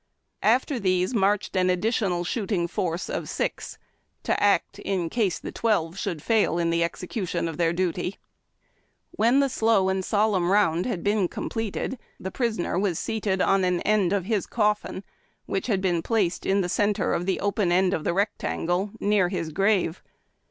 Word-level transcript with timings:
After 0.41 0.79
these 0.79 1.13
marched 1.13 1.55
an 1.55 1.67
addi 1.67 1.81
tional 1.91 2.25
shooting 2.25 2.67
force 2.67 3.07
of 3.07 3.29
six, 3.29 3.77
to 4.23 4.41
act 4.41 4.79
in 4.79 5.11
case 5.11 5.39
tlie 5.39 5.53
twelve 5.53 5.95
should 5.95 6.23
fail 6.23 6.57
in 6.57 6.71
the 6.71 6.83
execution 6.83 7.47
of 7.47 7.57
their 7.57 7.71
duty. 7.71 8.17
When 9.11 9.41
the 9.41 9.47
slow 9.47 9.89
and 9.89 10.03
solemn 10.03 10.49
round 10.49 10.87
had 10.87 11.03
been 11.03 11.27
completed, 11.27 11.99
the 12.19 12.29
OFFENCES 12.31 12.57
AND 12.57 12.65
PUNISHMENTS. 12.65 12.77
159 12.79 12.79
prisoner 12.79 12.79
was 12.79 12.97
seated 12.97 13.41
on 13.43 13.63
an 13.63 13.81
end 13.81 14.11
of 14.11 14.25
his 14.25 14.47
coffin, 14.47 15.03
which 15.45 15.67
had 15.67 15.81
been 15.81 16.01
placed 16.01 16.47
in 16.47 16.61
the 16.61 16.67
centre 16.67 17.13
of 17.13 17.27
the 17.27 17.39
open 17.39 17.71
end 17.71 17.93
of 17.93 18.03
the 18.03 18.15
rectangle, 18.15 18.89
near 18.99 19.29
his 19.29 19.51
grave. 19.51 20.01